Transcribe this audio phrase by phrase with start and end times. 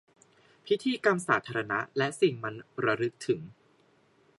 [0.65, 2.55] พิธีกรรมสาธารณะและสิ่งมัน
[2.85, 3.41] ระลึกถึง